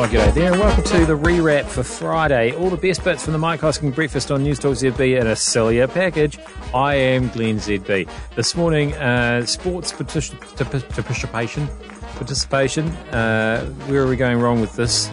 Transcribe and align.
Oh, 0.00 0.02
g'day 0.02 0.32
there, 0.32 0.52
welcome 0.52 0.84
to 0.84 1.06
the 1.06 1.18
rewrap 1.18 1.64
for 1.64 1.82
Friday. 1.82 2.54
All 2.54 2.70
the 2.70 2.76
best 2.76 3.02
bits 3.02 3.24
from 3.24 3.32
the 3.32 3.38
Mike 3.40 3.62
Hosking 3.62 3.92
breakfast 3.92 4.30
on 4.30 4.44
Newstalk 4.44 4.76
ZB 4.76 5.20
in 5.20 5.26
a 5.26 5.34
sillier 5.34 5.88
package. 5.88 6.38
I 6.72 6.94
am 6.94 7.26
Glenn 7.30 7.56
ZB. 7.56 8.08
This 8.36 8.54
morning, 8.54 8.94
uh, 8.94 9.44
sports 9.44 9.90
participation. 9.90 11.68
Participation. 12.14 12.86
Uh, 13.10 13.66
where 13.88 14.04
are 14.04 14.06
we 14.06 14.14
going 14.14 14.38
wrong 14.38 14.60
with 14.60 14.76
this? 14.76 15.08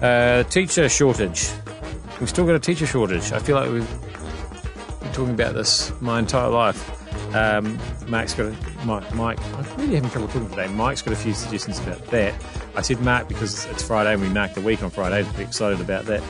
Uh, 0.00 0.44
teacher 0.44 0.88
shortage. 0.88 1.50
We've 2.20 2.28
still 2.28 2.46
got 2.46 2.54
a 2.54 2.60
teacher 2.60 2.86
shortage. 2.86 3.32
I 3.32 3.40
feel 3.40 3.56
like 3.56 3.68
we've 3.68 4.00
been 5.00 5.12
talking 5.12 5.34
about 5.34 5.54
this 5.54 5.92
my 6.00 6.20
entire 6.20 6.50
life. 6.50 7.34
Um, 7.34 7.80
Mark's 8.06 8.34
got 8.34 8.46
a, 8.46 8.86
Mike, 8.86 9.12
Mike, 9.12 9.40
I'm 9.54 9.64
really 9.76 9.96
having 9.96 10.10
trouble 10.10 10.28
talking 10.28 10.50
today. 10.50 10.68
Mike's 10.68 11.02
got 11.02 11.14
a 11.14 11.16
few 11.16 11.34
suggestions 11.34 11.80
about 11.80 12.04
that. 12.12 12.34
I 12.74 12.82
said 12.82 13.00
Mark 13.00 13.28
because 13.28 13.66
it's 13.66 13.82
Friday 13.82 14.12
and 14.12 14.22
we 14.22 14.28
mark 14.28 14.54
the 14.54 14.60
week 14.60 14.82
on 14.82 14.90
Friday. 14.90 15.26
I'm 15.28 15.40
excited 15.40 15.80
about 15.80 16.04
that. 16.06 16.22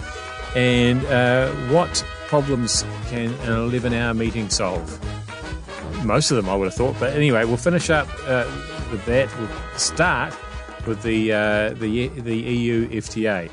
And 0.57 1.05
uh, 1.07 1.51
what 1.73 2.05
problems 2.27 2.85
can 3.09 3.33
an 3.41 3.53
11 3.53 3.93
hour 3.93 4.15
meeting 4.15 4.49
solve? 4.49 4.99
Most 6.05 6.31
of 6.31 6.37
them, 6.37 6.49
I 6.49 6.57
would 6.57 6.67
have 6.67 6.75
thought. 6.75 6.97
But 6.99 7.13
anyway, 7.15 7.45
we'll 7.45 7.57
finish 7.57 7.91
up 7.91 8.09
uh, 8.27 8.51
with 8.91 9.05
that. 9.07 9.29
We'll 9.39 9.49
start 9.77 10.35
with 10.87 11.03
the, 11.03 11.33
uh, 11.33 11.69
the, 11.75 12.09
the 12.09 12.37
EU 12.37 12.89
FTA. 12.89 13.51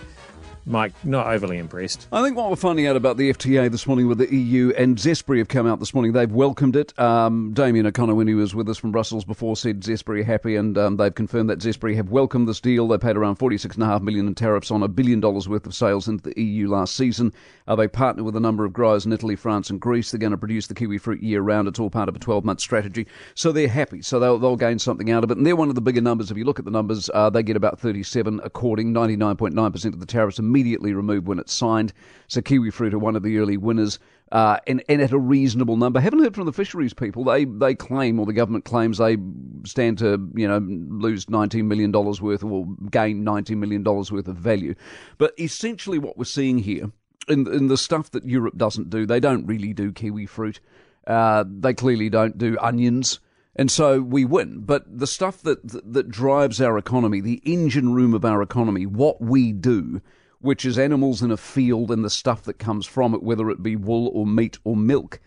Mike, 0.68 0.92
not 1.06 1.28
overly 1.28 1.58
impressed. 1.58 2.08
I 2.12 2.22
think 2.22 2.36
what 2.36 2.50
we're 2.50 2.58
finding 2.58 2.88
out 2.88 2.98
about 2.98 3.16
the 3.16 3.32
FTA 3.32 3.72
this 3.72 3.88
morning 3.88 4.08
with 4.08 4.18
the 4.18 4.36
EU 4.36 4.74
and 4.78 4.98
Zespri 4.98 5.38
have 5.38 5.48
come 5.48 5.66
out 5.66 5.80
this 5.80 5.94
morning. 5.94 6.12
They've 6.12 6.30
welcomed 6.30 6.76
it. 6.76 6.98
Um, 7.00 7.54
Damien 7.54 7.86
O'Connor, 7.86 8.16
when 8.16 8.28
he 8.28 8.34
was 8.34 8.54
with 8.54 8.68
us 8.68 8.78
from 8.78 8.92
Brussels 8.92 9.24
before, 9.24 9.56
said 9.56 9.80
Zespri 9.80 10.26
happy, 10.26 10.58
and 10.58 10.78
um, 10.78 10.98
they've 10.98 11.16
confirmed 11.16 11.50
that 11.50 11.60
Zespri 11.60 11.96
have 11.96 12.10
welcomed 12.10 12.50
this 12.50 12.60
deal. 12.60 12.86
They 12.86 12.98
paid 12.98 13.16
around 13.16 13.40
46.5 13.40 14.02
million 14.02 14.28
in 14.28 14.36
tariffs 14.36 14.70
on 14.70 14.84
a 14.84 14.90
billion 14.90 15.22
dollars 15.22 15.48
worth 15.48 15.66
of 15.66 15.74
sales 15.74 16.10
into 16.10 16.30
the 16.30 16.42
EU 16.42 16.68
last 16.68 16.98
season. 16.98 17.34
Uh, 17.66 17.76
they 17.78 17.88
partner 17.88 18.24
with 18.24 18.36
a 18.36 18.42
number 18.42 18.66
of 18.66 18.74
growers 18.74 19.06
in 19.06 19.14
Italy, 19.14 19.38
France, 19.38 19.70
and 19.70 19.80
Greece. 19.80 20.12
They're 20.12 20.20
going 20.20 20.32
to 20.32 20.38
produce 20.38 20.68
the 20.68 20.76
kiwi 20.76 20.98
fruit 20.98 21.24
year 21.24 21.42
round. 21.42 21.70
It's 21.70 21.80
all 21.80 21.90
part 21.90 22.10
of 22.10 22.16
a 22.18 22.20
12 22.20 22.44
month 22.44 22.60
strategy. 22.60 23.08
So 23.36 23.54
they're 23.54 23.70
happy. 23.70 24.02
So 24.02 24.20
they'll, 24.20 24.38
they'll 24.38 24.58
gain 24.58 24.80
something 24.80 25.12
out 25.12 25.24
of 25.24 25.32
it. 25.32 25.38
And 25.38 25.46
they're 25.46 25.56
one 25.56 25.70
of 25.70 25.76
the 25.76 25.82
bigger 25.82 26.02
numbers. 26.02 26.30
If 26.30 26.38
you 26.38 26.44
look 26.44 26.60
at 26.60 26.66
the 26.66 26.72
numbers, 26.72 27.10
uh, 27.14 27.30
they 27.30 27.42
get 27.42 27.56
about 27.56 27.80
37 27.80 28.42
according. 28.44 28.94
99.9% 28.94 29.86
of 29.94 30.00
the 30.02 30.06
tariffs 30.06 30.40
immediately 30.40 30.57
removed 30.64 31.28
when 31.28 31.40
it's 31.40 31.54
signed. 31.54 31.94
So 32.28 32.42
kiwi 32.42 32.72
fruit 32.72 32.94
are 32.94 33.00
one 33.00 33.16
of 33.16 33.24
the 33.24 33.38
early 33.38 33.58
winners. 33.58 34.00
Uh, 34.30 34.58
and, 34.68 34.84
and 34.90 35.02
at 35.02 35.14
a 35.14 35.18
reasonable 35.18 35.78
number. 35.78 36.02
Haven't 36.02 36.20
heard 36.20 36.36
from 36.36 36.48
the 36.48 36.52
fisheries 36.52 36.94
people. 36.94 37.24
They 37.24 37.46
they 37.46 37.74
claim, 37.74 38.20
or 38.20 38.26
the 38.26 38.34
government 38.34 38.66
claims, 38.66 38.98
they 38.98 39.16
stand 39.64 40.00
to 40.00 40.30
you 40.36 40.46
know 40.46 40.58
lose 40.58 41.30
nineteen 41.30 41.70
million 41.70 41.92
dollars 41.92 42.22
worth, 42.22 42.44
or 42.44 42.66
gain 42.92 43.24
nineteen 43.24 43.62
million 43.62 43.84
dollars 43.84 44.12
worth 44.12 44.28
of 44.28 44.36
value. 44.36 44.76
But 45.18 45.34
essentially, 45.40 45.98
what 45.98 46.18
we're 46.18 46.26
seeing 46.26 46.58
here, 46.58 46.92
in 47.30 47.48
in 47.48 47.68
the 47.68 47.78
stuff 47.78 48.12
that 48.12 48.26
Europe 48.26 48.58
doesn't 48.58 48.90
do, 48.90 49.06
they 49.06 49.22
don't 49.22 49.46
really 49.46 49.72
do 49.72 49.94
kiwi 49.94 50.26
fruit. 50.26 50.60
Uh, 51.08 51.46
they 51.48 51.74
clearly 51.74 52.10
don't 52.10 52.38
do 52.38 52.58
onions. 52.60 53.22
And 53.56 53.72
so 53.72 54.02
we 54.02 54.26
win. 54.26 54.60
But 54.60 54.84
the 54.88 55.08
stuff 55.08 55.42
that, 55.44 55.60
that 55.94 56.10
drives 56.10 56.62
our 56.62 56.78
economy, 56.78 57.22
the 57.22 57.42
engine 57.46 57.94
room 57.94 58.14
of 58.14 58.26
our 58.26 58.42
economy, 58.42 58.86
what 58.86 59.22
we 59.22 59.54
do, 59.54 60.02
which 60.40 60.66
is 60.66 60.78
animals 60.78 61.22
in 61.22 61.32
a 61.32 61.38
field 61.38 61.92
and 61.92 62.04
the 62.04 62.10
stuff 62.10 62.44
that 62.44 62.60
comes 62.60 62.86
from 62.86 63.14
it, 63.14 63.24
whether 63.24 63.50
it 63.50 63.64
be 63.64 63.76
wool 63.76 64.12
or 64.14 64.26
meat 64.26 64.58
or 64.64 64.76
milk, 64.76 65.20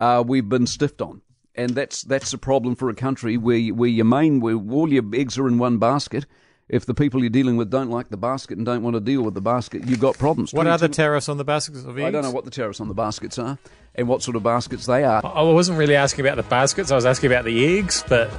uh, 0.00 0.22
we've 0.26 0.48
been 0.48 0.66
stiffed 0.66 1.00
on. 1.00 1.22
And 1.54 1.70
that's 1.70 2.02
that's 2.02 2.32
a 2.34 2.38
problem 2.38 2.74
for 2.74 2.90
a 2.90 2.94
country 2.94 3.38
where 3.38 3.58
where 3.74 3.88
your 3.88 4.04
main 4.04 4.40
where 4.40 4.56
all 4.56 4.92
your 4.92 5.04
eggs 5.14 5.38
are 5.38 5.48
in 5.48 5.58
one 5.58 5.78
basket. 5.78 6.26
If 6.68 6.84
the 6.84 6.94
people 6.94 7.20
you're 7.20 7.30
dealing 7.30 7.56
with 7.56 7.70
don't 7.70 7.90
like 7.90 8.08
the 8.08 8.16
basket 8.16 8.56
and 8.58 8.66
don't 8.66 8.82
want 8.82 8.94
to 8.94 9.00
deal 9.00 9.22
with 9.22 9.34
the 9.34 9.40
basket, 9.40 9.86
you've 9.86 10.00
got 10.00 10.18
problems. 10.18 10.52
What 10.52 10.66
are 10.66 10.76
the 10.76 10.88
tariffs 10.88 11.28
on 11.28 11.36
the 11.36 11.44
baskets 11.44 11.84
of 11.84 11.96
eggs? 11.96 12.04
I 12.04 12.10
don't 12.10 12.24
know 12.24 12.32
what 12.32 12.44
the 12.44 12.50
tariffs 12.50 12.80
on 12.80 12.88
the 12.88 12.94
baskets 12.94 13.38
are 13.38 13.56
and 13.94 14.08
what 14.08 14.20
sort 14.20 14.36
of 14.36 14.42
baskets 14.42 14.84
they 14.84 15.04
are. 15.04 15.24
I 15.24 15.42
wasn't 15.42 15.78
really 15.78 15.94
asking 15.94 16.26
about 16.26 16.36
the 16.36 16.42
baskets. 16.42 16.90
I 16.90 16.96
was 16.96 17.06
asking 17.06 17.30
about 17.30 17.44
the 17.44 17.78
eggs, 17.78 18.04
but 18.08 18.30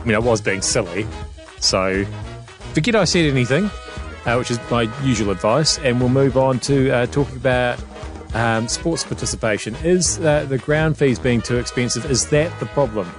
I 0.00 0.04
mean, 0.04 0.14
I 0.14 0.20
was 0.20 0.40
being 0.40 0.62
silly. 0.62 1.06
So 1.58 2.04
forget 2.72 2.94
I 2.94 3.04
said 3.04 3.26
anything 3.26 3.68
uh, 4.26 4.36
which 4.36 4.50
is 4.50 4.58
my 4.70 4.82
usual 5.02 5.30
advice, 5.30 5.78
and 5.78 6.00
we'll 6.00 6.08
move 6.08 6.36
on 6.36 6.58
to 6.60 6.90
uh, 6.90 7.06
talking 7.06 7.36
about 7.36 7.82
um, 8.34 8.68
sports 8.68 9.04
participation. 9.04 9.74
Is 9.76 10.18
uh, 10.20 10.44
the 10.48 10.58
ground 10.58 10.96
fees 10.96 11.18
being 11.18 11.40
too 11.40 11.56
expensive? 11.56 12.10
Is 12.10 12.28
that 12.30 12.58
the 12.60 12.66
problem? 12.66 13.10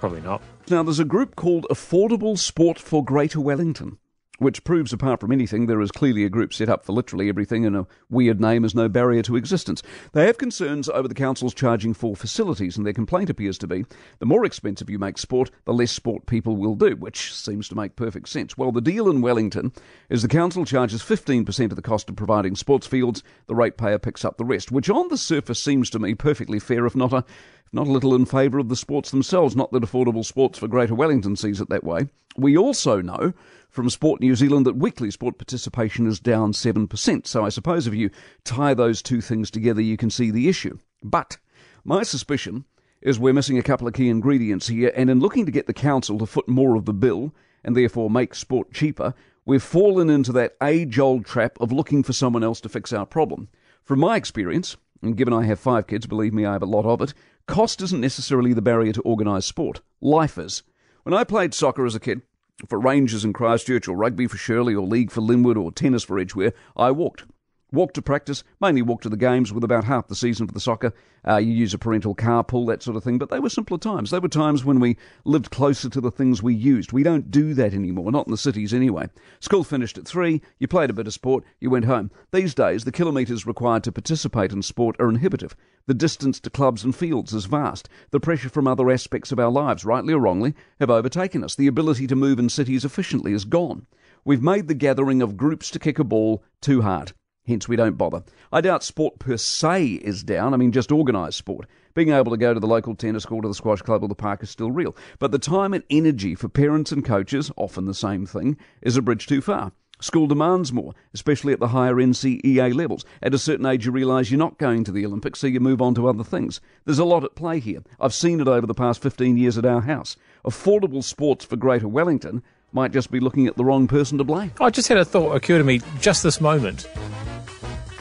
Probably 0.00 0.20
not. 0.20 0.42
Now, 0.68 0.82
there's 0.82 0.98
a 0.98 1.04
group 1.04 1.36
called 1.36 1.66
Affordable 1.70 2.36
Sport 2.36 2.78
for 2.78 3.04
Greater 3.04 3.40
Wellington 3.40 3.98
which 4.38 4.64
proves, 4.64 4.92
apart 4.92 5.20
from 5.20 5.32
anything, 5.32 5.66
there 5.66 5.80
is 5.80 5.90
clearly 5.90 6.24
a 6.24 6.28
group 6.28 6.52
set 6.52 6.68
up 6.68 6.84
for 6.84 6.92
literally 6.92 7.28
everything, 7.28 7.64
and 7.64 7.76
a 7.76 7.86
weird 8.10 8.40
name 8.40 8.64
is 8.64 8.74
no 8.74 8.88
barrier 8.88 9.22
to 9.22 9.36
existence. 9.36 9.82
They 10.12 10.26
have 10.26 10.38
concerns 10.38 10.88
over 10.88 11.08
the 11.08 11.14
council's 11.14 11.54
charging 11.54 11.94
for 11.94 12.16
facilities, 12.16 12.76
and 12.76 12.84
their 12.84 12.92
complaint 12.92 13.30
appears 13.30 13.58
to 13.58 13.66
be 13.66 13.84
the 14.18 14.26
more 14.26 14.44
expensive 14.44 14.90
you 14.90 14.98
make 14.98 15.18
sport, 15.18 15.50
the 15.64 15.72
less 15.72 15.92
sport 15.92 16.26
people 16.26 16.56
will 16.56 16.74
do, 16.74 16.96
which 16.96 17.32
seems 17.32 17.68
to 17.68 17.74
make 17.74 17.96
perfect 17.96 18.28
sense. 18.28 18.56
Well, 18.56 18.72
the 18.72 18.80
deal 18.80 19.08
in 19.08 19.22
Wellington 19.22 19.72
is 20.08 20.22
the 20.22 20.28
council 20.28 20.64
charges 20.64 21.02
15% 21.02 21.70
of 21.70 21.76
the 21.76 21.82
cost 21.82 22.08
of 22.08 22.16
providing 22.16 22.56
sports 22.56 22.86
fields, 22.86 23.22
the 23.46 23.54
ratepayer 23.54 23.98
picks 23.98 24.24
up 24.24 24.36
the 24.36 24.44
rest, 24.44 24.70
which 24.70 24.90
on 24.90 25.08
the 25.08 25.18
surface 25.18 25.62
seems 25.62 25.90
to 25.90 25.98
me 25.98 26.14
perfectly 26.14 26.58
fair, 26.58 26.86
if 26.86 26.94
not 26.94 27.12
a 27.12 27.24
not 27.72 27.86
a 27.86 27.90
little 27.90 28.14
in 28.14 28.24
favour 28.24 28.58
of 28.58 28.68
the 28.68 28.76
sports 28.76 29.10
themselves, 29.10 29.56
not 29.56 29.72
that 29.72 29.82
affordable 29.82 30.24
sports 30.24 30.58
for 30.58 30.68
Greater 30.68 30.94
Wellington 30.94 31.36
sees 31.36 31.60
it 31.60 31.68
that 31.68 31.84
way. 31.84 32.08
We 32.36 32.56
also 32.56 33.00
know 33.00 33.32
from 33.70 33.90
Sport 33.90 34.20
New 34.20 34.34
Zealand 34.34 34.66
that 34.66 34.76
weekly 34.76 35.10
sport 35.10 35.38
participation 35.38 36.06
is 36.06 36.20
down 36.20 36.52
7%. 36.52 37.26
So 37.26 37.44
I 37.44 37.48
suppose 37.48 37.86
if 37.86 37.94
you 37.94 38.10
tie 38.44 38.74
those 38.74 39.02
two 39.02 39.20
things 39.20 39.50
together, 39.50 39.80
you 39.80 39.96
can 39.96 40.10
see 40.10 40.30
the 40.30 40.48
issue. 40.48 40.78
But 41.02 41.38
my 41.84 42.02
suspicion 42.02 42.64
is 43.02 43.18
we're 43.18 43.32
missing 43.32 43.58
a 43.58 43.62
couple 43.62 43.86
of 43.86 43.94
key 43.94 44.08
ingredients 44.08 44.68
here, 44.68 44.92
and 44.96 45.08
in 45.08 45.20
looking 45.20 45.46
to 45.46 45.52
get 45.52 45.66
the 45.66 45.72
council 45.72 46.18
to 46.18 46.26
foot 46.26 46.48
more 46.48 46.74
of 46.74 46.84
the 46.84 46.92
bill 46.92 47.34
and 47.64 47.76
therefore 47.76 48.10
make 48.10 48.34
sport 48.34 48.72
cheaper, 48.72 49.14
we've 49.44 49.62
fallen 49.62 50.10
into 50.10 50.32
that 50.32 50.56
age 50.62 50.98
old 50.98 51.24
trap 51.24 51.60
of 51.60 51.72
looking 51.72 52.02
for 52.02 52.12
someone 52.12 52.42
else 52.42 52.60
to 52.62 52.68
fix 52.68 52.92
our 52.92 53.06
problem. 53.06 53.48
From 53.82 54.00
my 54.00 54.16
experience, 54.16 54.76
and 55.02 55.16
given 55.16 55.34
I 55.34 55.44
have 55.44 55.60
five 55.60 55.86
kids, 55.86 56.06
believe 56.06 56.34
me, 56.34 56.44
I 56.44 56.54
have 56.54 56.62
a 56.62 56.66
lot 56.66 56.84
of 56.84 57.00
it, 57.00 57.14
cost 57.46 57.80
isn't 57.82 58.00
necessarily 58.00 58.52
the 58.52 58.62
barrier 58.62 58.92
to 58.92 59.02
organised 59.02 59.48
sport. 59.48 59.80
Life 60.00 60.38
is. 60.38 60.62
When 61.04 61.14
I 61.14 61.24
played 61.24 61.54
soccer 61.54 61.86
as 61.86 61.94
a 61.94 62.00
kid, 62.00 62.22
for 62.68 62.80
Rangers 62.80 63.24
in 63.24 63.32
Christchurch, 63.32 63.86
or 63.86 63.96
rugby 63.96 64.26
for 64.26 64.36
Shirley, 64.36 64.74
or 64.74 64.86
league 64.86 65.10
for 65.10 65.20
Linwood, 65.20 65.56
or 65.56 65.70
tennis 65.70 66.02
for 66.02 66.18
Edgeware, 66.18 66.52
I 66.76 66.90
walked. 66.90 67.24
Walked 67.72 67.94
to 67.94 68.02
practice, 68.02 68.44
mainly 68.60 68.80
walked 68.80 69.02
to 69.02 69.08
the 69.08 69.16
games 69.16 69.52
with 69.52 69.64
about 69.64 69.82
half 69.82 70.06
the 70.06 70.14
season 70.14 70.46
for 70.46 70.54
the 70.54 70.60
soccer. 70.60 70.94
Uh, 71.26 71.38
you 71.38 71.52
use 71.52 71.74
a 71.74 71.78
parental 71.78 72.14
carpool, 72.14 72.64
that 72.68 72.80
sort 72.80 72.96
of 72.96 73.02
thing, 73.02 73.18
but 73.18 73.28
they 73.28 73.40
were 73.40 73.50
simpler 73.50 73.76
times. 73.76 74.12
They 74.12 74.20
were 74.20 74.28
times 74.28 74.64
when 74.64 74.78
we 74.78 74.96
lived 75.24 75.50
closer 75.50 75.90
to 75.90 76.00
the 76.00 76.12
things 76.12 76.40
we 76.40 76.54
used. 76.54 76.92
We 76.92 77.02
don't 77.02 77.28
do 77.28 77.54
that 77.54 77.74
anymore, 77.74 78.12
not 78.12 78.28
in 78.28 78.30
the 78.30 78.36
cities 78.36 78.72
anyway. 78.72 79.08
School 79.40 79.64
finished 79.64 79.98
at 79.98 80.06
three, 80.06 80.42
you 80.60 80.68
played 80.68 80.90
a 80.90 80.92
bit 80.92 81.08
of 81.08 81.12
sport, 81.12 81.42
you 81.58 81.68
went 81.68 81.86
home. 81.86 82.12
These 82.30 82.54
days, 82.54 82.84
the 82.84 82.92
kilometres 82.92 83.48
required 83.48 83.82
to 83.82 83.92
participate 83.92 84.52
in 84.52 84.62
sport 84.62 84.94
are 85.00 85.08
inhibitive. 85.08 85.56
The 85.86 85.94
distance 85.94 86.38
to 86.40 86.50
clubs 86.50 86.84
and 86.84 86.94
fields 86.94 87.34
is 87.34 87.46
vast. 87.46 87.88
The 88.12 88.20
pressure 88.20 88.48
from 88.48 88.68
other 88.68 88.88
aspects 88.92 89.32
of 89.32 89.40
our 89.40 89.50
lives, 89.50 89.84
rightly 89.84 90.14
or 90.14 90.20
wrongly, 90.20 90.54
have 90.78 90.90
overtaken 90.90 91.42
us. 91.42 91.56
The 91.56 91.66
ability 91.66 92.06
to 92.06 92.14
move 92.14 92.38
in 92.38 92.48
cities 92.48 92.84
efficiently 92.84 93.32
is 93.32 93.44
gone. 93.44 93.88
We've 94.24 94.40
made 94.42 94.68
the 94.68 94.74
gathering 94.74 95.20
of 95.20 95.36
groups 95.36 95.68
to 95.72 95.80
kick 95.80 95.98
a 95.98 96.04
ball 96.04 96.44
too 96.60 96.82
hard. 96.82 97.12
Hence, 97.46 97.68
we 97.68 97.76
don't 97.76 97.96
bother. 97.96 98.24
I 98.52 98.60
doubt 98.60 98.82
sport 98.82 99.18
per 99.18 99.36
se 99.36 99.86
is 99.86 100.24
down. 100.24 100.52
I 100.52 100.56
mean, 100.56 100.72
just 100.72 100.90
organised 100.90 101.38
sport. 101.38 101.66
Being 101.94 102.10
able 102.10 102.32
to 102.32 102.36
go 102.36 102.52
to 102.52 102.60
the 102.60 102.66
local 102.66 102.94
tennis 102.94 103.24
court 103.24 103.44
or 103.44 103.48
the 103.48 103.54
squash 103.54 103.82
club 103.82 104.02
or 104.02 104.08
the 104.08 104.14
park 104.14 104.42
is 104.42 104.50
still 104.50 104.70
real. 104.70 104.96
But 105.18 105.30
the 105.30 105.38
time 105.38 105.72
and 105.72 105.84
energy 105.88 106.34
for 106.34 106.48
parents 106.48 106.92
and 106.92 107.04
coaches, 107.04 107.50
often 107.56 107.86
the 107.86 107.94
same 107.94 108.26
thing, 108.26 108.58
is 108.82 108.96
a 108.96 109.02
bridge 109.02 109.26
too 109.26 109.40
far. 109.40 109.72
School 110.00 110.26
demands 110.26 110.74
more, 110.74 110.92
especially 111.14 111.54
at 111.54 111.60
the 111.60 111.68
higher 111.68 111.94
NCEA 111.94 112.74
levels. 112.74 113.06
At 113.22 113.32
a 113.32 113.38
certain 113.38 113.64
age, 113.64 113.86
you 113.86 113.92
realise 113.92 114.30
you're 114.30 114.38
not 114.38 114.58
going 114.58 114.84
to 114.84 114.92
the 114.92 115.06
Olympics, 115.06 115.38
so 115.38 115.46
you 115.46 115.58
move 115.58 115.80
on 115.80 115.94
to 115.94 116.06
other 116.06 116.24
things. 116.24 116.60
There's 116.84 116.98
a 116.98 117.04
lot 117.04 117.24
at 117.24 117.34
play 117.34 117.60
here. 117.60 117.80
I've 117.98 118.12
seen 118.12 118.40
it 118.40 118.48
over 118.48 118.66
the 118.66 118.74
past 118.74 119.00
15 119.00 119.38
years 119.38 119.56
at 119.56 119.64
our 119.64 119.80
house. 119.80 120.16
Affordable 120.44 121.02
sports 121.02 121.46
for 121.46 121.56
Greater 121.56 121.88
Wellington 121.88 122.42
might 122.72 122.92
just 122.92 123.10
be 123.10 123.20
looking 123.20 123.46
at 123.46 123.56
the 123.56 123.64
wrong 123.64 123.86
person 123.86 124.18
to 124.18 124.24
blame. 124.24 124.52
I 124.60 124.68
just 124.68 124.88
had 124.88 124.98
a 124.98 125.04
thought 125.04 125.34
occur 125.34 125.56
to 125.56 125.64
me 125.64 125.80
just 125.98 126.22
this 126.22 126.42
moment 126.42 126.86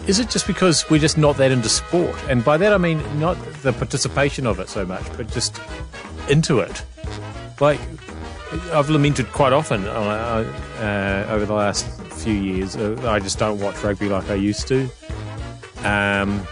is 0.07 0.19
it 0.19 0.29
just 0.29 0.47
because 0.47 0.89
we're 0.89 0.99
just 0.99 1.17
not 1.17 1.37
that 1.37 1.51
into 1.51 1.69
sport? 1.69 2.15
And 2.29 2.43
by 2.43 2.57
that 2.57 2.73
I 2.73 2.77
mean 2.77 3.01
not 3.19 3.37
the 3.63 3.73
participation 3.73 4.45
of 4.45 4.59
it 4.59 4.69
so 4.69 4.85
much, 4.85 5.05
but 5.17 5.27
just 5.31 5.59
into 6.29 6.59
it. 6.59 6.83
Like 7.59 7.79
I've 8.71 8.89
lamented 8.89 9.31
quite 9.31 9.53
often 9.53 9.85
uh, 9.85 10.43
uh, 10.79 11.33
over 11.33 11.45
the 11.45 11.53
last 11.53 11.87
few 12.13 12.33
years. 12.33 12.75
Uh, 12.75 12.95
I 13.05 13.19
just 13.19 13.39
don't 13.39 13.59
watch 13.59 13.83
rugby 13.83 14.09
like 14.09 14.29
I 14.29 14.35
used 14.35 14.67
to. 14.67 14.89
Um, 15.83 16.45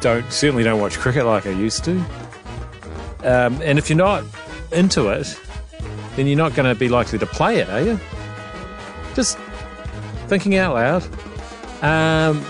don't 0.00 0.30
certainly 0.32 0.64
don't 0.64 0.80
watch 0.80 0.98
cricket 0.98 1.26
like 1.26 1.46
I 1.46 1.50
used 1.50 1.84
to. 1.84 1.98
Um, 3.22 3.60
and 3.62 3.78
if 3.78 3.90
you're 3.90 3.98
not 3.98 4.24
into 4.72 5.08
it, 5.08 5.38
then 6.16 6.26
you're 6.26 6.38
not 6.38 6.54
going 6.54 6.72
to 6.72 6.78
be 6.78 6.88
likely 6.88 7.18
to 7.18 7.26
play 7.26 7.58
it, 7.58 7.68
are 7.68 7.82
you? 7.82 8.00
Just 9.14 9.38
thinking 10.26 10.56
out 10.56 10.74
loud. 10.74 11.04
Um, 11.82 12.44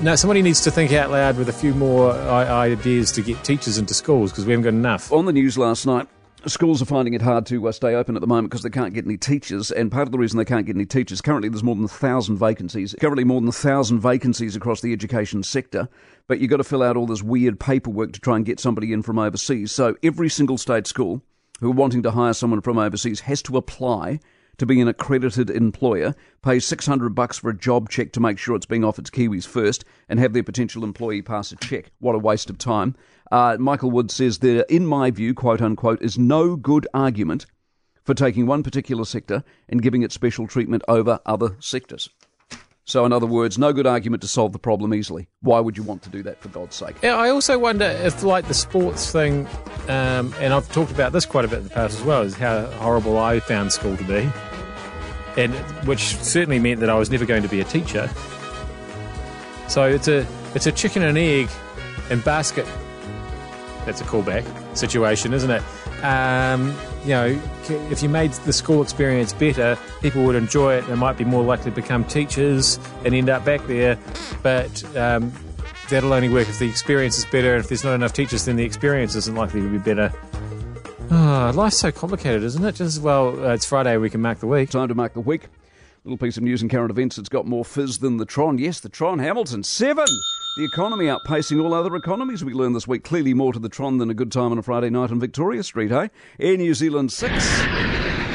no, 0.00 0.16
somebody 0.16 0.42
needs 0.42 0.60
to 0.62 0.70
think 0.70 0.92
out 0.92 1.10
loud 1.10 1.36
with 1.36 1.48
a 1.48 1.52
few 1.52 1.74
more 1.74 2.12
ideas 2.12 3.12
to 3.12 3.22
get 3.22 3.42
teachers 3.44 3.78
into 3.78 3.94
schools 3.94 4.30
because 4.30 4.46
we 4.46 4.52
haven't 4.52 4.64
got 4.64 4.74
enough. 4.74 5.12
On 5.12 5.24
the 5.24 5.32
news 5.32 5.58
last 5.58 5.86
night, 5.86 6.08
Schools 6.46 6.80
are 6.80 6.86
finding 6.86 7.12
it 7.12 7.20
hard 7.20 7.44
to 7.46 7.68
uh, 7.68 7.72
stay 7.72 7.94
open 7.94 8.16
at 8.16 8.22
the 8.22 8.26
moment 8.26 8.48
because 8.48 8.62
they 8.62 8.70
can't 8.70 8.94
get 8.94 9.04
any 9.04 9.18
teachers, 9.18 9.70
and 9.70 9.92
part 9.92 10.08
of 10.08 10.12
the 10.12 10.16
reason 10.16 10.38
they 10.38 10.44
can't 10.46 10.64
get 10.64 10.74
any 10.74 10.86
teachers 10.86 11.20
currently 11.20 11.50
there's 11.50 11.62
more 11.62 11.74
than 11.74 11.84
a 11.84 11.88
thousand 11.88 12.38
vacancies. 12.38 12.94
Currently, 12.98 13.24
more 13.24 13.42
than 13.42 13.50
a 13.50 13.52
thousand 13.52 14.00
vacancies 14.00 14.56
across 14.56 14.80
the 14.80 14.94
education 14.94 15.42
sector, 15.42 15.86
but 16.28 16.40
you've 16.40 16.48
got 16.48 16.56
to 16.56 16.64
fill 16.64 16.82
out 16.82 16.96
all 16.96 17.06
this 17.06 17.22
weird 17.22 17.60
paperwork 17.60 18.14
to 18.14 18.20
try 18.20 18.36
and 18.36 18.46
get 18.46 18.58
somebody 18.58 18.90
in 18.94 19.02
from 19.02 19.18
overseas. 19.18 19.70
So 19.70 19.96
every 20.02 20.30
single 20.30 20.56
state 20.56 20.86
school 20.86 21.20
who 21.60 21.72
are 21.72 21.74
wanting 21.74 22.02
to 22.04 22.10
hire 22.10 22.32
someone 22.32 22.62
from 22.62 22.78
overseas 22.78 23.20
has 23.20 23.42
to 23.42 23.58
apply 23.58 24.20
to 24.60 24.66
be 24.66 24.78
an 24.78 24.88
accredited 24.88 25.48
employer, 25.48 26.14
pay 26.42 26.60
600 26.60 27.14
bucks 27.14 27.38
for 27.38 27.48
a 27.48 27.56
job 27.56 27.88
check 27.88 28.12
to 28.12 28.20
make 28.20 28.38
sure 28.38 28.54
it's 28.54 28.66
being 28.66 28.84
offered 28.84 29.06
to 29.06 29.10
Kiwis 29.10 29.46
first, 29.46 29.86
and 30.06 30.20
have 30.20 30.34
their 30.34 30.42
potential 30.42 30.84
employee 30.84 31.22
pass 31.22 31.50
a 31.50 31.56
check. 31.56 31.90
What 31.98 32.14
a 32.14 32.18
waste 32.18 32.50
of 32.50 32.58
time. 32.58 32.94
Uh, 33.32 33.56
Michael 33.58 33.90
Wood 33.90 34.10
says 34.10 34.40
there, 34.40 34.66
in 34.68 34.84
my 34.84 35.10
view, 35.10 35.32
quote 35.32 35.62
unquote, 35.62 36.02
is 36.02 36.18
no 36.18 36.56
good 36.56 36.86
argument 36.92 37.46
for 38.04 38.12
taking 38.12 38.46
one 38.46 38.62
particular 38.62 39.06
sector 39.06 39.42
and 39.70 39.80
giving 39.80 40.02
it 40.02 40.12
special 40.12 40.46
treatment 40.46 40.82
over 40.88 41.20
other 41.24 41.56
sectors. 41.58 42.10
So, 42.84 43.06
in 43.06 43.12
other 43.12 43.26
words, 43.26 43.56
no 43.56 43.72
good 43.72 43.86
argument 43.86 44.20
to 44.22 44.28
solve 44.28 44.52
the 44.52 44.58
problem 44.58 44.92
easily. 44.92 45.28
Why 45.40 45.60
would 45.60 45.78
you 45.78 45.84
want 45.84 46.02
to 46.02 46.10
do 46.10 46.22
that, 46.24 46.42
for 46.42 46.48
God's 46.48 46.76
sake? 46.76 46.96
Yeah, 47.02 47.16
I 47.16 47.30
also 47.30 47.58
wonder 47.58 47.86
if, 47.86 48.22
like, 48.24 48.46
the 48.46 48.54
sports 48.54 49.10
thing, 49.10 49.46
um, 49.88 50.34
and 50.38 50.52
I've 50.52 50.70
talked 50.72 50.90
about 50.90 51.12
this 51.12 51.24
quite 51.24 51.46
a 51.46 51.48
bit 51.48 51.60
in 51.60 51.64
the 51.64 51.70
past 51.70 51.98
as 51.98 52.04
well, 52.04 52.22
is 52.22 52.34
how 52.34 52.66
horrible 52.66 53.16
I 53.16 53.40
found 53.40 53.72
school 53.72 53.96
to 53.96 54.04
be 54.04 54.30
and 55.36 55.54
which 55.86 56.16
certainly 56.16 56.58
meant 56.58 56.80
that 56.80 56.90
I 56.90 56.94
was 56.94 57.10
never 57.10 57.24
going 57.24 57.42
to 57.42 57.48
be 57.48 57.60
a 57.60 57.64
teacher. 57.64 58.10
So 59.68 59.84
it's 59.84 60.08
a 60.08 60.26
it's 60.54 60.66
a 60.66 60.72
chicken 60.72 61.02
and 61.02 61.16
egg 61.16 61.48
and 62.10 62.22
basket. 62.24 62.66
That's 63.86 64.00
a 64.00 64.04
callback 64.04 64.44
situation, 64.76 65.32
isn't 65.32 65.50
it? 65.50 65.62
Um, 66.04 66.76
you 67.04 67.10
know, 67.10 67.40
if 67.90 68.02
you 68.02 68.08
made 68.08 68.32
the 68.32 68.52
school 68.52 68.82
experience 68.82 69.32
better, 69.32 69.78
people 70.00 70.24
would 70.24 70.36
enjoy 70.36 70.74
it. 70.74 70.86
They 70.86 70.94
might 70.94 71.16
be 71.16 71.24
more 71.24 71.42
likely 71.42 71.70
to 71.70 71.74
become 71.74 72.04
teachers 72.04 72.78
and 73.04 73.14
end 73.14 73.30
up 73.30 73.44
back 73.44 73.66
there. 73.66 73.98
But 74.42 74.84
um, 74.96 75.32
that'll 75.88 76.12
only 76.12 76.28
work 76.28 76.48
if 76.48 76.58
the 76.58 76.68
experience 76.68 77.18
is 77.18 77.24
better. 77.26 77.54
And 77.54 77.62
if 77.62 77.68
there's 77.68 77.84
not 77.84 77.94
enough 77.94 78.12
teachers, 78.12 78.44
then 78.44 78.56
the 78.56 78.64
experience 78.64 79.14
isn't 79.14 79.34
likely 79.34 79.60
to 79.60 79.68
be 79.68 79.78
better. 79.78 80.12
Oh, 81.12 81.50
life's 81.56 81.78
so 81.78 81.90
complicated, 81.90 82.44
isn't 82.44 82.64
it? 82.64 82.76
Just 82.76 83.02
well, 83.02 83.44
uh, 83.44 83.52
it's 83.52 83.64
Friday, 83.64 83.96
we 83.96 84.10
can 84.10 84.20
mark 84.20 84.38
the 84.38 84.46
week. 84.46 84.70
Time 84.70 84.86
to 84.86 84.94
mark 84.94 85.12
the 85.14 85.20
week. 85.20 85.48
Little 86.04 86.16
piece 86.16 86.36
of 86.36 86.44
news 86.44 86.62
and 86.62 86.70
current 86.70 86.90
events 86.90 87.16
that's 87.16 87.28
got 87.28 87.46
more 87.46 87.64
fizz 87.64 87.98
than 87.98 88.18
the 88.18 88.24
Tron. 88.24 88.58
Yes, 88.58 88.78
the 88.78 88.88
Tron 88.88 89.18
Hamilton, 89.18 89.64
seven. 89.64 90.06
The 90.56 90.64
economy 90.64 91.06
outpacing 91.06 91.62
all 91.62 91.74
other 91.74 91.96
economies 91.96 92.44
we 92.44 92.52
learned 92.52 92.76
this 92.76 92.86
week. 92.86 93.02
Clearly 93.02 93.34
more 93.34 93.52
to 93.52 93.58
the 93.58 93.68
Tron 93.68 93.98
than 93.98 94.08
a 94.08 94.14
good 94.14 94.30
time 94.30 94.52
on 94.52 94.58
a 94.58 94.62
Friday 94.62 94.88
night 94.88 95.10
in 95.10 95.18
Victoria 95.18 95.64
Street, 95.64 95.90
hey? 95.90 96.10
Air 96.38 96.56
New 96.56 96.74
Zealand, 96.74 97.10
six. 97.10 97.44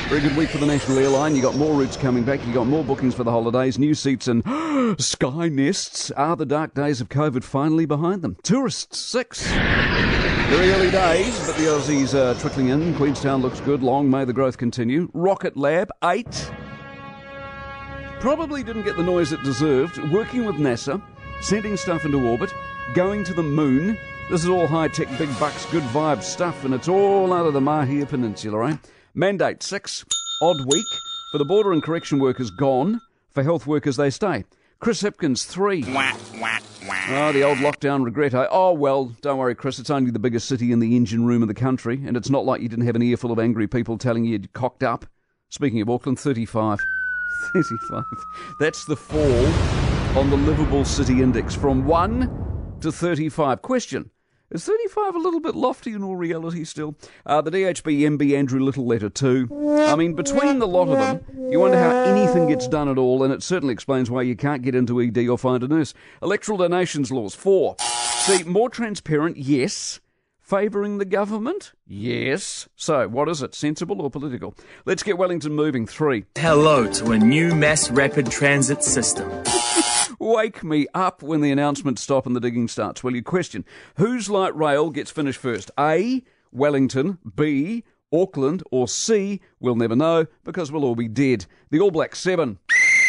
Very 0.10 0.22
good 0.22 0.36
week 0.36 0.50
for 0.50 0.58
the 0.58 0.66
national 0.66 1.00
airline. 1.00 1.36
You 1.36 1.42
got 1.42 1.56
more 1.56 1.74
routes 1.80 1.96
coming 1.96 2.24
back. 2.26 2.46
You 2.46 2.54
got 2.54 2.68
more 2.68 2.84
bookings 2.84 3.16
for 3.16 3.24
the 3.24 3.32
holidays. 3.32 3.80
New 3.80 3.96
seats 3.96 4.28
and 4.28 4.44
Skynests. 5.00 6.12
Are 6.12 6.36
the 6.36 6.46
dark 6.46 6.74
days 6.74 7.00
of 7.00 7.08
COVID 7.08 7.44
finally 7.44 7.86
behind 7.86 8.22
them? 8.22 8.36
Tourists, 8.44 9.00
six. 9.00 9.50
Very 10.50 10.72
early 10.72 10.92
days, 10.92 11.48
but 11.48 11.56
the 11.58 11.64
Aussies 11.64 12.14
are 12.14 12.40
trickling 12.40 12.70
in. 12.70 12.94
Queenstown 12.96 13.42
looks 13.42 13.60
good. 13.62 13.82
Long 13.82 14.10
may 14.10 14.26
the 14.26 14.34
growth 14.34 14.58
continue. 14.58 15.10
Rocket 15.14 15.58
Lab, 15.58 15.90
eight. 16.04 16.52
Probably 18.20 18.64
didn't 18.64 18.84
get 18.84 18.96
the 18.96 19.04
noise 19.04 19.32
it 19.32 19.42
deserved. 19.44 19.98
Working 20.12 20.46
with 20.46 20.58
NASA, 20.58 21.02
sending 21.42 21.76
stuff 21.78 22.06
into 22.06 22.30
orbit, 22.30 22.54
going 22.94 23.24
to 23.24 23.34
the 23.34 23.44
moon. 23.44 23.98
This 24.30 24.44
is 24.44 24.50
all 24.50 24.68
high 24.68 24.88
tech, 24.88 25.08
big 25.18 25.30
bucks, 25.40 25.66
good 25.72 25.84
vibe 25.86 26.22
stuff, 26.22 26.64
and 26.64 26.74
it's 26.76 26.88
all 26.88 27.34
out 27.34 27.48
of 27.48 27.54
the 27.54 27.60
Mahia 27.60 28.08
Peninsula, 28.08 28.58
right? 28.58 28.80
Mandate 29.16 29.64
six. 29.64 30.06
Odd 30.42 30.58
week. 30.68 30.86
For 31.32 31.40
the 31.40 31.46
border 31.46 31.72
and 31.72 31.82
correction 31.82 32.20
workers, 32.20 32.52
gone. 32.52 33.02
For 33.34 33.42
health 33.44 33.66
workers, 33.66 33.98
they 33.98 34.12
stay. 34.12 34.46
Chris 34.86 35.02
Hipkins, 35.02 35.44
three. 35.48 35.84
Wah, 35.86 36.16
wah, 36.40 36.60
wah. 36.88 37.06
Oh, 37.10 37.32
the 37.32 37.42
old 37.42 37.58
lockdown 37.58 38.06
regret. 38.06 38.36
Eh? 38.36 38.46
Oh, 38.52 38.72
well, 38.72 39.06
don't 39.22 39.40
worry, 39.40 39.56
Chris. 39.56 39.80
It's 39.80 39.90
only 39.90 40.12
the 40.12 40.20
biggest 40.20 40.48
city 40.48 40.72
in 40.72 40.78
the 40.78 40.96
engine 40.96 41.26
room 41.26 41.42
of 41.42 41.48
the 41.48 41.56
country, 41.56 42.04
and 42.06 42.16
it's 42.16 42.30
not 42.30 42.46
like 42.46 42.62
you 42.62 42.70
didn't 42.70 42.86
have 42.86 42.96
an 42.96 43.02
earful 43.02 43.32
of 43.32 43.40
angry 43.40 43.66
people 43.66 43.98
telling 43.98 44.26
you 44.26 44.34
you'd 44.34 44.54
cocked 44.54 44.84
up. 44.84 45.08
Speaking 45.50 45.82
of 45.82 45.90
Auckland, 45.90 46.20
35. 46.20 46.78
35. 47.54 48.04
That's 48.60 48.86
the 48.86 48.96
fall 48.96 49.48
on 50.16 50.30
the 50.30 50.38
livable 50.38 50.86
city 50.86 51.24
index 51.24 51.56
from 51.56 51.86
1 51.86 52.78
to 52.82 52.92
35. 52.92 53.64
Question 53.64 54.12
is 54.52 54.66
35 54.66 55.16
a 55.16 55.20
little 55.20 55.40
bit 55.40 55.56
lofty 55.56 55.94
in 55.94 56.04
all 56.04 56.16
reality 56.16 56.64
still? 56.64 56.96
Uh, 57.26 57.42
the 57.42 57.52
DHB 57.52 58.00
MB 58.02 58.38
Andrew 58.38 58.60
Little 58.60 58.86
letter 58.86 59.10
too. 59.10 59.48
I 59.88 59.96
mean, 59.96 60.14
between 60.14 60.60
the 60.60 60.68
lot 60.68 60.88
of 60.88 60.98
them, 60.98 61.52
you 61.52 61.60
wonder 61.60 61.78
how 61.78 61.92
anything 62.04 62.48
gets 62.48 62.68
done 62.68 62.88
at 62.90 62.98
all, 62.98 63.24
and 63.24 63.34
it 63.34 63.44
certainly 63.44 63.74
explains 63.74 64.10
why 64.12 64.22
you 64.22 64.36
can't 64.36 64.62
get 64.62 64.76
into 64.76 65.02
ED 65.02 65.28
or 65.28 65.38
find 65.38 65.64
a 65.64 65.68
nurse. 65.68 65.94
Electoral 66.22 66.58
donations 66.58 67.12
laws. 67.12 67.34
Four. 67.36 67.76
See, 67.80 68.44
more 68.44 68.70
transparent, 68.70 69.38
yes. 69.38 70.00
Favouring 70.40 71.00
the 71.00 71.06
government? 71.06 71.74
Yes. 71.88 72.70
So, 72.76 73.08
what 73.08 73.28
is 73.30 73.42
it, 73.42 73.56
sensible 73.56 74.00
or 74.00 74.12
political? 74.12 74.54
Let's 74.86 75.02
get 75.02 75.18
Wellington 75.18 75.54
moving. 75.54 75.88
Three. 75.88 76.26
Hello 76.36 76.86
to 76.86 77.12
a 77.14 77.18
new 77.18 77.56
mass 77.56 77.90
rapid 77.90 78.30
transit 78.30 78.84
system. 78.84 79.28
Wake 80.20 80.64
me 80.64 80.88
up 80.94 81.22
when 81.22 81.42
the 81.42 81.52
announcements 81.52 82.02
stop 82.02 82.26
and 82.26 82.36
the 82.36 82.40
digging 82.40 82.68
starts, 82.68 83.04
will 83.04 83.16
you? 83.16 83.24
Question 83.24 83.66
Whose 83.98 84.30
light 84.30 84.56
rail 84.56 84.90
gets 84.90 85.12
finished 85.12 85.40
first? 85.40 85.72
A. 85.80 86.24
Wellington. 86.52 87.18
B. 87.36 87.84
Auckland. 88.14 88.64
Or 88.72 88.88
C. 88.88 89.42
We'll 89.60 89.76
never 89.76 89.96
know 89.96 90.26
because 90.44 90.72
we'll 90.72 90.86
all 90.86 90.96
be 90.96 91.08
dead. 91.08 91.46
The 91.72 91.80
All 91.80 91.92
Blacks 91.92 92.20
7. 92.20 92.58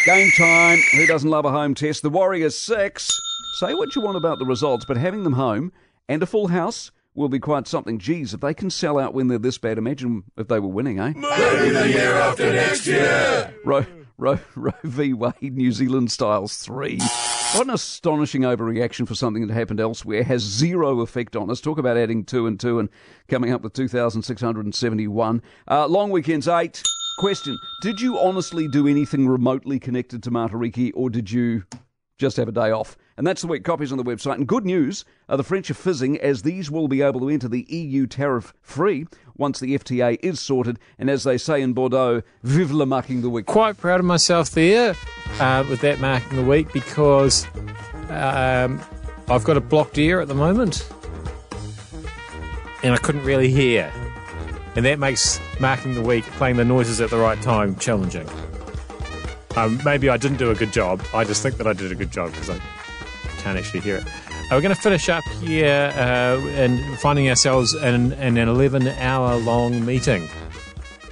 Game 0.05 0.31
time. 0.39 0.79
Who 0.95 1.07
doesn't 1.07 1.31
love 1.31 1.45
a 1.45 1.51
home 1.51 1.75
test? 1.75 2.03
The 2.03 2.11
Warriors 2.11 2.57
6. 2.59 3.11
Say 3.59 3.75
what 3.75 3.95
you 3.97 4.03
want 4.03 4.17
about 4.17 4.39
the 4.39 4.45
results, 4.45 4.85
but 4.87 4.97
having 4.97 5.23
them 5.25 5.33
home 5.33 5.73
and 6.09 6.23
a 6.23 6.27
full 6.27 6.49
house 6.49 6.91
will 7.15 7.29
be 7.31 7.39
quite 7.39 7.67
something. 7.67 7.99
Geez, 7.99 8.35
if 8.35 8.41
they 8.41 8.53
can 8.53 8.69
sell 8.69 8.99
out 8.99 9.15
when 9.15 9.29
they're 9.29 9.39
this 9.39 9.57
bad, 9.57 9.79
imagine 9.79 10.23
if 10.37 10.49
they 10.49 10.61
were 10.61 10.69
winning, 10.69 10.99
eh? 11.01 11.13
Maybe 11.17 11.71
the 11.71 11.89
year 11.89 12.13
after 12.15 12.53
next 12.53 12.87
year. 12.87 13.55
Ro- 13.65 13.87
Roe, 14.19 14.39
Roe 14.55 14.73
v. 14.83 15.13
Wade, 15.13 15.57
New 15.57 15.73
Zealand 15.73 16.11
Styles 16.11 16.57
3. 16.59 16.99
What 17.53 17.67
an 17.67 17.71
astonishing 17.71 18.43
overreaction 18.43 19.07
for 19.07 19.15
something 19.15 19.47
that 19.47 19.55
happened 19.55 19.81
elsewhere. 19.81 20.25
Has 20.25 20.43
zero 20.43 21.01
effect 21.01 21.37
on 21.37 21.51
us. 21.51 21.61
Talk 21.61 21.79
about 21.79 21.97
adding 21.97 22.25
two 22.25 22.47
and 22.47 22.59
two 22.59 22.79
and 22.79 22.89
coming 23.29 23.53
up 23.53 23.63
with 23.63 23.73
2,671. 23.73 25.43
Uh, 25.69 25.87
long 25.87 26.11
weekends, 26.11 26.49
eight. 26.49 26.83
Question 27.19 27.57
Did 27.83 28.01
you 28.01 28.19
honestly 28.19 28.69
do 28.69 28.87
anything 28.87 29.27
remotely 29.27 29.79
connected 29.79 30.23
to 30.25 30.31
Matariki 30.31 30.93
or 30.95 31.09
did 31.09 31.31
you 31.31 31.63
just 32.19 32.37
have 32.37 32.49
a 32.49 32.53
day 32.53 32.71
off. 32.71 32.97
And 33.17 33.27
that's 33.27 33.41
the 33.41 33.49
week. 33.49 33.65
Copies 33.65 33.93
on 33.93 33.99
the 33.99 34.05
website. 34.05 34.35
And 34.35 34.47
good 34.47 34.65
news 34.65 35.05
uh, 35.29 35.37
the 35.37 35.45
French 35.45 35.71
are 35.71 35.75
fizzing 35.75 36.19
as 36.21 36.43
these 36.43 36.71
will 36.71 36.89
be 36.89 37.03
able 37.03 37.21
to 37.21 37.29
enter 37.29 37.49
the 37.49 37.65
EU 37.69 38.07
tariff 38.07 38.53
free 38.61 39.07
once 39.37 39.59
the 39.59 39.77
FTA 39.79 40.19
is 40.23 40.39
sorted. 40.41 40.79
And 40.99 41.09
as 41.09 41.25
they 41.25 41.39
say 41.39 41.63
in 41.63 41.73
Bordeaux, 41.73 42.23
vive 42.43 42.73
la 42.73 42.85
marking 42.85 43.23
the 43.23 43.31
week. 43.31 43.47
Quite 43.47 43.79
proud 43.79 44.01
of 44.01 44.07
myself 44.07 44.51
there 44.51 44.95
uh, 45.41 45.65
with 45.69 45.81
that 45.81 45.99
marking 46.01 46.37
the 46.37 46.45
week 46.45 46.73
because 46.73 47.47
um, 48.11 48.81
I've 49.29 49.45
got 49.45 49.57
a 49.57 49.61
blocked 49.61 49.99
ear 49.99 50.21
at 50.21 50.29
the 50.29 50.35
moment 50.35 50.89
and 52.83 52.93
I 52.95 52.99
couldn't 52.99 53.25
really 53.25 53.51
hear. 53.51 53.93
And 54.77 54.85
that 54.85 54.99
makes 54.99 55.41
marking 55.59 55.95
the 55.95 56.03
week, 56.03 56.25
playing 56.25 56.57
the 56.57 56.65
noises 56.65 57.01
at 57.01 57.09
the 57.09 57.17
right 57.17 57.41
time, 57.41 57.77
challenging. 57.77 58.29
Um, 59.57 59.81
maybe 59.87 60.11
I 60.11 60.19
didn't 60.19 60.37
do 60.37 60.51
a 60.51 60.55
good 60.55 60.71
job. 60.71 61.03
I 61.15 61.25
just 61.25 61.43
think 61.43 61.57
that 61.57 61.67
I 61.67 61.73
did 61.73 61.91
a 61.91 61.95
good 61.95 62.11
job 62.11 62.31
because 62.31 62.51
I 62.51 62.61
can't 63.47 63.59
actually 63.59 63.79
hear 63.79 63.95
it. 63.95 64.05
Uh, 64.05 64.57
we're 64.57 64.61
going 64.61 64.75
to 64.75 64.81
finish 64.81 65.09
up 65.09 65.23
here 65.41 65.93
uh, 65.95 66.49
and 66.57 66.81
finding 66.99 67.29
ourselves 67.29 67.75
in, 67.75 68.13
in 68.15 68.37
an 68.37 68.49
11 68.49 68.89
hour 68.89 69.37
long 69.37 69.87
meeting. 69.87 70.29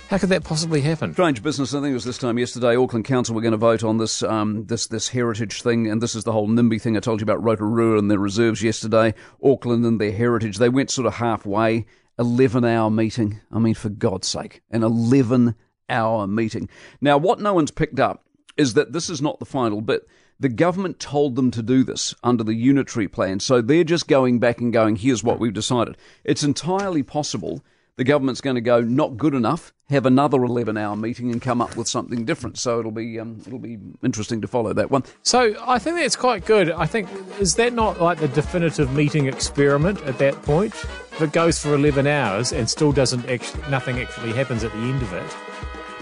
How 0.09 0.19
could 0.19 0.31
that 0.31 0.43
possibly 0.43 0.81
happen? 0.81 1.12
Strange 1.12 1.45
business. 1.45 1.73
I 1.73 1.81
think 1.81 1.93
it 1.93 1.95
was 1.95 2.05
this 2.05 2.19
time 2.19 2.37
yesterday. 2.37 2.75
Auckland 2.75 3.05
Council 3.05 3.37
were 3.37 3.41
going 3.41 3.53
to 3.53 3.57
vote 3.57 3.85
on 3.85 3.99
this 3.99 4.25
um, 4.25 4.67
this 4.67 4.88
this 4.88 5.09
heritage 5.09 5.62
thing, 5.62 5.88
and 5.88 6.03
this 6.03 6.17
is 6.17 6.25
the 6.25 6.33
whole 6.33 6.49
NIMBY 6.49 6.83
thing 6.83 6.97
I 6.97 7.00
told 7.00 7.21
you 7.21 7.25
about 7.25 7.43
Rotorua 7.43 7.99
and 7.99 8.11
their 8.11 8.19
reserves 8.19 8.64
yesterday. 8.64 9.14
Auckland 9.43 9.87
and 9.87 10.00
their 10.00 10.12
heritage. 10.12 10.59
They 10.59 10.69
went 10.69 10.91
sort 10.91 11.07
of 11.07 11.14
halfway. 11.14 11.87
Eleven 12.19 12.64
hour 12.64 12.91
meeting. 12.91 13.41
I 13.53 13.61
mean, 13.61 13.75
for 13.75 13.88
God's 13.91 14.26
sake, 14.26 14.61
an 14.71 14.83
eleven 14.83 15.55
hour 15.88 16.26
meeting. 16.26 16.69
Now, 17.00 17.17
what 17.17 17.41
no 17.41 17.55
one's 17.55 17.71
picked 17.71 18.00
up 18.00 18.25
is 18.57 18.75
that 18.75 18.93
this 18.93 19.09
is 19.09 19.23
not 19.23 19.38
the 19.38 19.47
final 19.47 19.81
bit. 19.81 20.07
The 20.41 20.49
government 20.49 20.99
told 20.99 21.37
them 21.37 21.50
to 21.53 21.62
do 21.62 21.85
this 21.85 22.14
under 22.23 22.43
the 22.43 22.55
unitary 22.55 23.09
plan, 23.09 23.41
so 23.41 23.61
they're 23.61 23.85
just 23.85 24.09
going 24.09 24.38
back 24.41 24.61
and 24.61 24.73
going, 24.73 24.97
here's 24.97 25.23
what 25.23 25.38
we've 25.38 25.53
decided. 25.53 25.97
It's 26.25 26.43
entirely 26.43 27.03
possible 27.03 27.62
the 27.97 28.05
government's 28.05 28.41
going 28.41 28.57
to 28.57 28.61
go 28.61 28.81
not 28.81 29.17
good 29.17 29.35
enough, 29.35 29.73
have 29.88 30.05
another 30.05 30.43
11 30.43 30.76
hour 30.76 30.97
meeting 30.97 31.31
and 31.31 31.41
come 31.41 31.61
up 31.61 31.76
with 31.76 31.87
something 31.87 32.25
different. 32.25 32.59
So 32.59 32.81
it'll 32.81 32.91
be 32.91 33.21
um, 33.21 33.41
it'll 33.47 33.61
be 33.61 33.79
interesting 34.03 34.41
to 34.41 34.49
follow 34.49 34.73
that 34.73 34.91
one. 34.91 35.05
So 35.23 35.55
I 35.64 35.79
think 35.79 35.97
that's 35.97 36.17
quite 36.17 36.45
good. 36.45 36.71
I 36.73 36.87
think 36.87 37.09
is 37.38 37.55
that 37.55 37.73
not 37.73 38.00
like 38.00 38.19
the 38.19 38.29
definitive 38.29 38.93
meeting 38.93 39.26
experiment 39.26 40.03
at 40.03 40.19
that 40.19 40.35
point? 40.43 40.75
If 40.75 41.23
it 41.23 41.33
goes 41.33 41.61
for 41.61 41.75
11 41.75 42.09
hours 42.09 42.53
and 42.53 42.69
still 42.69 42.91
doesn't 42.91 43.29
actually, 43.31 43.62
nothing 43.71 44.00
actually 44.00 44.33
happens 44.33 44.64
at 44.64 44.73
the 44.73 44.79
end 44.79 45.00
of 45.00 45.12
it, 45.12 45.37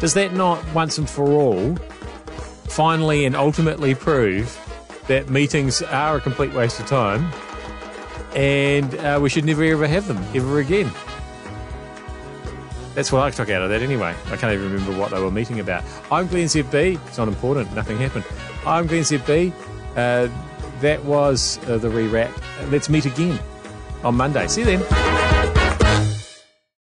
does 0.00 0.14
that 0.14 0.32
not 0.32 0.64
once 0.72 0.96
and 0.96 1.08
for 1.08 1.30
all 1.30 1.76
finally 2.72 3.26
and 3.26 3.36
ultimately 3.36 3.94
prove 3.94 4.58
that 5.06 5.28
meetings 5.28 5.82
are 5.82 6.16
a 6.16 6.20
complete 6.20 6.52
waste 6.54 6.80
of 6.80 6.86
time 6.86 7.30
and 8.34 8.94
uh, 8.96 9.18
we 9.20 9.28
should 9.28 9.44
never 9.44 9.62
ever 9.62 9.86
have 9.86 10.06
them 10.06 10.16
ever 10.34 10.58
again? 10.60 10.90
That's 12.94 13.12
what 13.12 13.22
I 13.22 13.30
took 13.30 13.50
out 13.50 13.62
of 13.62 13.70
that 13.70 13.82
anyway. 13.82 14.14
I 14.26 14.36
can't 14.36 14.52
even 14.52 14.72
remember 14.72 14.98
what 14.98 15.10
they 15.10 15.20
were 15.20 15.30
meeting 15.30 15.60
about. 15.60 15.84
I'm 16.10 16.26
Glenn 16.26 16.46
ZB. 16.46 16.98
It's 17.06 17.18
not 17.18 17.28
important. 17.28 17.74
Nothing 17.74 17.98
happened. 17.98 18.24
I'm 18.66 18.86
Glenn 18.86 19.02
ZB. 19.02 19.52
Uh, 19.96 20.28
that 20.80 21.02
was 21.04 21.58
uh, 21.68 21.78
the 21.78 21.88
rewrap. 21.88 22.32
Let's 22.70 22.88
meet 22.88 23.06
again 23.06 23.38
on 24.02 24.14
Monday. 24.14 24.46
See 24.48 24.60
you 24.60 24.78
then. 24.78 25.11